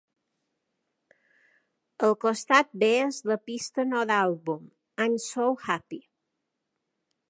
[2.07, 4.69] El costat B és la pista no d'àlbum
[5.07, 6.05] "I'm So Happy".